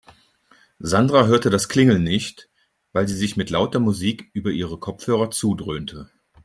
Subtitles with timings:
[0.79, 2.49] Sandra hörte das Klingeln nicht,
[2.91, 6.09] weil sie sich mit lauter Musik über ihre Kopfhörer zudröhnte.